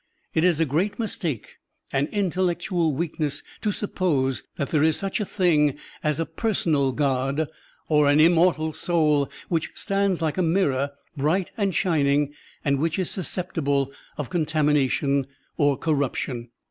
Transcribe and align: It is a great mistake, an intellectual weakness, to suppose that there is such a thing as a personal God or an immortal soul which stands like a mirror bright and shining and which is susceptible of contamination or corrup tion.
It 0.33 0.43
is 0.43 0.59
a 0.59 0.65
great 0.65 0.97
mistake, 0.97 1.57
an 1.93 2.07
intellectual 2.07 2.91
weakness, 2.91 3.43
to 3.61 3.71
suppose 3.71 4.41
that 4.57 4.69
there 4.69 4.81
is 4.81 4.97
such 4.97 5.19
a 5.19 5.25
thing 5.27 5.77
as 6.03 6.19
a 6.19 6.25
personal 6.25 6.91
God 6.91 7.47
or 7.87 8.09
an 8.09 8.19
immortal 8.19 8.73
soul 8.73 9.29
which 9.47 9.69
stands 9.75 10.19
like 10.19 10.39
a 10.39 10.41
mirror 10.41 10.89
bright 11.15 11.51
and 11.55 11.75
shining 11.75 12.33
and 12.65 12.79
which 12.79 12.97
is 12.97 13.11
susceptible 13.11 13.91
of 14.17 14.31
contamination 14.31 15.27
or 15.55 15.77
corrup 15.77 16.15
tion. 16.15 16.49